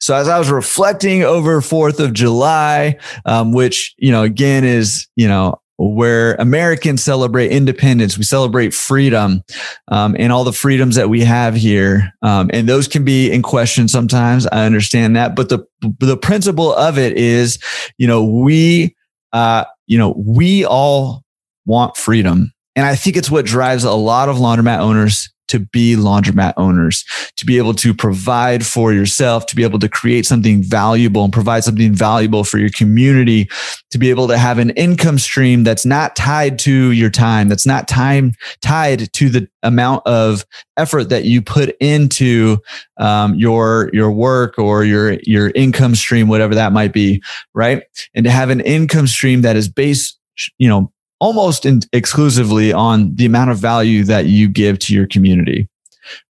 So 0.00 0.14
as 0.14 0.28
I 0.28 0.38
was 0.38 0.50
reflecting 0.50 1.24
over 1.24 1.60
4th 1.60 1.98
of 1.98 2.12
July, 2.12 2.96
um, 3.26 3.52
which, 3.52 3.94
you 3.98 4.12
know, 4.12 4.22
again 4.22 4.64
is, 4.64 5.08
you 5.16 5.26
know, 5.26 5.60
where 5.76 6.34
Americans 6.34 7.04
celebrate 7.04 7.52
independence, 7.52 8.18
we 8.18 8.24
celebrate 8.24 8.74
freedom, 8.74 9.42
um, 9.88 10.16
and 10.18 10.32
all 10.32 10.42
the 10.42 10.52
freedoms 10.52 10.96
that 10.96 11.08
we 11.08 11.22
have 11.22 11.54
here. 11.54 12.12
Um, 12.22 12.50
and 12.52 12.68
those 12.68 12.88
can 12.88 13.04
be 13.04 13.30
in 13.30 13.42
question 13.42 13.86
sometimes. 13.86 14.46
I 14.48 14.66
understand 14.66 15.14
that, 15.16 15.36
but 15.36 15.48
the 15.48 15.64
the 16.00 16.16
principle 16.16 16.74
of 16.74 16.98
it 16.98 17.16
is, 17.16 17.60
you 17.96 18.08
know, 18.08 18.24
we, 18.24 18.96
uh, 19.32 19.64
you 19.88 19.98
know, 19.98 20.14
we 20.16 20.64
all 20.64 21.24
want 21.66 21.96
freedom, 21.96 22.52
and 22.76 22.86
I 22.86 22.94
think 22.94 23.16
it's 23.16 23.30
what 23.30 23.44
drives 23.44 23.82
a 23.82 23.92
lot 23.92 24.28
of 24.28 24.36
laundromat 24.36 24.78
owners 24.78 25.28
to 25.48 25.60
be 25.60 25.96
laundromat 25.96 26.54
owners, 26.56 27.04
to 27.36 27.44
be 27.44 27.58
able 27.58 27.74
to 27.74 27.92
provide 27.92 28.64
for 28.64 28.92
yourself, 28.92 29.46
to 29.46 29.56
be 29.56 29.62
able 29.62 29.78
to 29.78 29.88
create 29.88 30.26
something 30.26 30.62
valuable 30.62 31.24
and 31.24 31.32
provide 31.32 31.64
something 31.64 31.92
valuable 31.92 32.44
for 32.44 32.58
your 32.58 32.70
community, 32.70 33.48
to 33.90 33.98
be 33.98 34.10
able 34.10 34.28
to 34.28 34.38
have 34.38 34.58
an 34.58 34.70
income 34.70 35.18
stream 35.18 35.64
that's 35.64 35.86
not 35.86 36.14
tied 36.16 36.58
to 36.58 36.92
your 36.92 37.10
time, 37.10 37.48
that's 37.48 37.66
not 37.66 37.88
time 37.88 38.32
tied 38.60 39.12
to 39.12 39.28
the 39.28 39.48
amount 39.62 40.06
of 40.06 40.44
effort 40.76 41.04
that 41.04 41.24
you 41.24 41.42
put 41.42 41.76
into 41.80 42.58
um, 42.98 43.34
your 43.34 43.90
your 43.92 44.10
work 44.10 44.58
or 44.58 44.84
your 44.84 45.14
your 45.22 45.50
income 45.50 45.94
stream, 45.94 46.28
whatever 46.28 46.54
that 46.54 46.72
might 46.72 46.92
be, 46.92 47.22
right? 47.54 47.82
And 48.14 48.24
to 48.24 48.30
have 48.30 48.50
an 48.50 48.60
income 48.60 49.06
stream 49.06 49.42
that 49.42 49.56
is 49.56 49.68
based, 49.68 50.18
you 50.58 50.68
know, 50.68 50.92
almost 51.20 51.66
in, 51.66 51.80
exclusively 51.92 52.72
on 52.72 53.14
the 53.14 53.26
amount 53.26 53.50
of 53.50 53.58
value 53.58 54.04
that 54.04 54.26
you 54.26 54.48
give 54.48 54.78
to 54.80 54.94
your 54.94 55.06
community. 55.06 55.68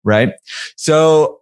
Right. 0.04 0.32
So 0.76 1.40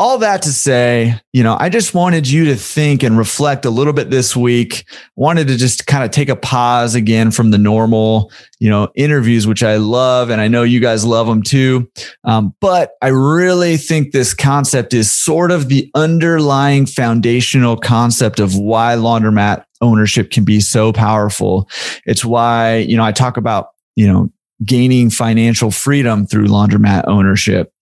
all 0.00 0.16
that 0.16 0.40
to 0.40 0.48
say, 0.48 1.14
you 1.34 1.42
know, 1.42 1.58
I 1.60 1.68
just 1.68 1.92
wanted 1.92 2.26
you 2.26 2.46
to 2.46 2.56
think 2.56 3.02
and 3.02 3.18
reflect 3.18 3.66
a 3.66 3.70
little 3.70 3.92
bit 3.92 4.08
this 4.08 4.34
week. 4.34 4.86
Wanted 5.14 5.48
to 5.48 5.58
just 5.58 5.86
kind 5.86 6.02
of 6.02 6.10
take 6.10 6.30
a 6.30 6.36
pause 6.36 6.94
again 6.94 7.30
from 7.30 7.50
the 7.50 7.58
normal, 7.58 8.32
you 8.60 8.70
know, 8.70 8.88
interviews, 8.94 9.46
which 9.46 9.62
I 9.62 9.76
love. 9.76 10.30
And 10.30 10.40
I 10.40 10.48
know 10.48 10.62
you 10.62 10.80
guys 10.80 11.04
love 11.04 11.26
them 11.26 11.42
too. 11.42 11.86
Um, 12.24 12.54
but 12.62 12.92
I 13.02 13.08
really 13.08 13.76
think 13.76 14.12
this 14.12 14.32
concept 14.32 14.94
is 14.94 15.12
sort 15.12 15.50
of 15.50 15.68
the 15.68 15.90
underlying 15.94 16.86
foundational 16.86 17.76
concept 17.76 18.40
of 18.40 18.56
why 18.56 18.94
laundromat 18.94 19.66
ownership 19.82 20.30
can 20.30 20.46
be 20.46 20.60
so 20.60 20.94
powerful. 20.94 21.68
It's 22.06 22.24
why, 22.24 22.76
you 22.76 22.96
know, 22.96 23.04
I 23.04 23.12
talk 23.12 23.36
about, 23.36 23.72
you 23.96 24.10
know, 24.10 24.32
gaining 24.64 25.10
financial 25.10 25.70
freedom 25.70 26.26
through 26.26 26.46
laundromat 26.46 27.04
ownership 27.06 27.72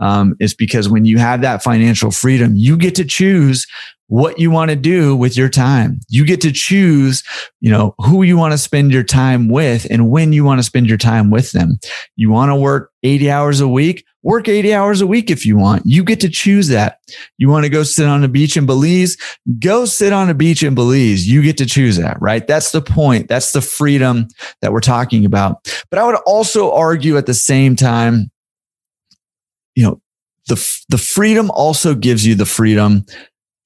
um, 0.00 0.36
is 0.38 0.54
because 0.54 0.88
when 0.88 1.04
you 1.04 1.18
have 1.18 1.40
that 1.40 1.62
financial 1.62 2.10
freedom, 2.10 2.52
you 2.54 2.76
get 2.76 2.94
to 2.94 3.04
choose 3.04 3.66
what 4.08 4.38
you 4.38 4.50
want 4.50 4.70
to 4.70 4.76
do 4.76 5.16
with 5.16 5.36
your 5.36 5.48
time. 5.48 6.00
You 6.08 6.24
get 6.24 6.40
to 6.42 6.52
choose, 6.52 7.22
you 7.60 7.70
know, 7.70 7.94
who 7.98 8.22
you 8.22 8.36
want 8.36 8.52
to 8.52 8.58
spend 8.58 8.92
your 8.92 9.02
time 9.02 9.48
with 9.48 9.86
and 9.90 10.10
when 10.10 10.32
you 10.32 10.44
want 10.44 10.58
to 10.58 10.62
spend 10.62 10.86
your 10.86 10.98
time 10.98 11.30
with 11.30 11.52
them. 11.52 11.78
You 12.14 12.30
want 12.30 12.50
to 12.50 12.56
work 12.56 12.92
80 13.02 13.30
hours 13.30 13.60
a 13.60 13.68
week? 13.68 14.04
Work 14.22 14.48
80 14.48 14.74
hours 14.74 15.00
a 15.00 15.06
week 15.06 15.30
if 15.30 15.46
you 15.46 15.56
want. 15.56 15.82
You 15.86 16.02
get 16.02 16.20
to 16.20 16.28
choose 16.28 16.68
that. 16.68 16.98
You 17.38 17.48
want 17.48 17.64
to 17.64 17.68
go 17.68 17.82
sit 17.82 18.08
on 18.08 18.24
a 18.24 18.28
beach 18.28 18.56
in 18.56 18.66
Belize? 18.66 19.16
Go 19.60 19.84
sit 19.84 20.12
on 20.12 20.28
a 20.28 20.34
beach 20.34 20.62
in 20.62 20.74
Belize. 20.74 21.28
You 21.28 21.42
get 21.42 21.56
to 21.58 21.66
choose 21.66 21.96
that, 21.96 22.20
right? 22.20 22.46
That's 22.46 22.72
the 22.72 22.82
point. 22.82 23.28
That's 23.28 23.52
the 23.52 23.60
freedom 23.60 24.28
that 24.62 24.72
we're 24.72 24.80
talking 24.80 25.24
about. 25.24 25.72
But 25.90 25.98
I 25.98 26.06
would 26.06 26.16
also 26.26 26.72
argue 26.72 27.16
at 27.16 27.26
the 27.26 27.34
same 27.34 27.76
time, 27.76 28.30
you 29.74 29.84
know, 29.84 30.00
the, 30.48 30.84
the 30.88 30.98
freedom 30.98 31.50
also 31.50 31.94
gives 31.94 32.24
you 32.24 32.34
the 32.36 32.46
freedom 32.46 33.04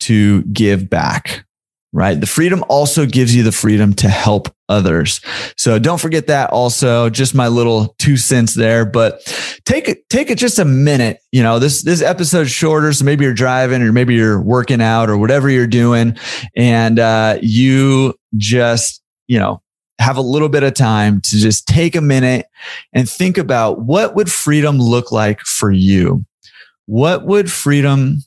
to 0.00 0.42
give 0.44 0.88
back 0.90 1.44
right? 1.92 2.20
The 2.20 2.26
freedom 2.26 2.64
also 2.68 3.04
gives 3.04 3.34
you 3.34 3.42
the 3.42 3.52
freedom 3.52 3.94
to 3.94 4.08
help 4.08 4.48
others. 4.68 5.20
So 5.56 5.78
don't 5.78 6.00
forget 6.00 6.28
that 6.28 6.50
also, 6.50 7.10
just 7.10 7.34
my 7.34 7.48
little 7.48 7.96
two 7.98 8.16
cents 8.16 8.54
there, 8.54 8.84
but 8.84 9.24
take 9.64 9.88
it, 9.88 10.08
take 10.08 10.30
it 10.30 10.38
just 10.38 10.58
a 10.58 10.64
minute. 10.64 11.20
You 11.32 11.42
know, 11.42 11.58
this, 11.58 11.82
this 11.82 12.02
episode's 12.02 12.50
shorter. 12.50 12.92
So 12.92 13.04
maybe 13.04 13.24
you're 13.24 13.34
driving 13.34 13.82
or 13.82 13.92
maybe 13.92 14.14
you're 14.14 14.40
working 14.40 14.80
out 14.80 15.10
or 15.10 15.18
whatever 15.18 15.50
you're 15.50 15.66
doing. 15.66 16.16
And, 16.54 16.98
uh, 16.98 17.38
you 17.42 18.14
just, 18.36 19.02
you 19.26 19.38
know, 19.38 19.60
have 19.98 20.16
a 20.16 20.22
little 20.22 20.48
bit 20.48 20.62
of 20.62 20.74
time 20.74 21.20
to 21.20 21.36
just 21.36 21.66
take 21.66 21.94
a 21.94 22.00
minute 22.00 22.46
and 22.92 23.08
think 23.08 23.36
about 23.36 23.80
what 23.80 24.14
would 24.14 24.30
freedom 24.30 24.78
look 24.78 25.12
like 25.12 25.40
for 25.40 25.70
you? 25.70 26.24
What 26.86 27.26
would 27.26 27.50
freedom 27.50 28.20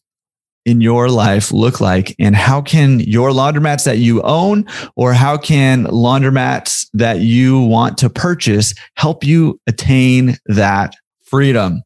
in 0.65 0.81
your 0.81 1.09
life 1.09 1.51
look 1.51 1.81
like? 1.81 2.15
And 2.19 2.35
how 2.35 2.61
can 2.61 2.99
your 3.01 3.31
laundromats 3.31 3.83
that 3.85 3.97
you 3.97 4.21
own 4.21 4.65
or 4.95 5.13
how 5.13 5.37
can 5.37 5.85
laundromats 5.85 6.87
that 6.93 7.19
you 7.19 7.61
want 7.61 7.97
to 7.99 8.09
purchase 8.09 8.73
help 8.95 9.23
you 9.23 9.59
attain 9.67 10.37
that 10.47 10.95
freedom? 11.23 11.81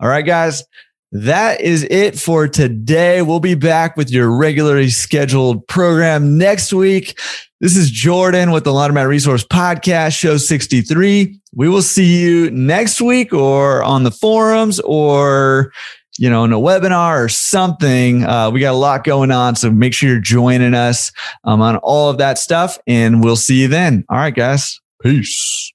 All 0.00 0.08
right, 0.08 0.24
guys. 0.24 0.64
That 1.10 1.62
is 1.62 1.84
it 1.84 2.18
for 2.18 2.46
today. 2.46 3.22
We'll 3.22 3.40
be 3.40 3.54
back 3.54 3.96
with 3.96 4.10
your 4.10 4.30
regularly 4.30 4.90
scheduled 4.90 5.66
program 5.66 6.36
next 6.36 6.70
week. 6.70 7.18
This 7.60 7.78
is 7.78 7.90
Jordan 7.90 8.50
with 8.50 8.64
the 8.64 8.72
Laundromat 8.72 9.08
Resource 9.08 9.42
Podcast, 9.42 10.18
show 10.18 10.36
63. 10.36 11.40
We 11.54 11.68
will 11.68 11.80
see 11.80 12.20
you 12.22 12.50
next 12.50 13.00
week 13.00 13.32
or 13.32 13.82
on 13.82 14.04
the 14.04 14.10
forums 14.10 14.80
or 14.80 15.72
you 16.18 16.28
know, 16.28 16.44
in 16.44 16.52
a 16.52 16.58
webinar 16.58 17.22
or 17.22 17.28
something. 17.28 18.24
Uh, 18.24 18.50
we 18.50 18.60
got 18.60 18.72
a 18.72 18.76
lot 18.76 19.04
going 19.04 19.30
on. 19.30 19.56
So 19.56 19.70
make 19.70 19.94
sure 19.94 20.08
you're 20.08 20.20
joining 20.20 20.74
us 20.74 21.12
um, 21.44 21.60
on 21.62 21.76
all 21.78 22.10
of 22.10 22.18
that 22.18 22.38
stuff 22.38 22.78
and 22.86 23.22
we'll 23.22 23.36
see 23.36 23.62
you 23.62 23.68
then. 23.68 24.04
All 24.08 24.18
right, 24.18 24.34
guys. 24.34 24.80
Peace. 25.02 25.72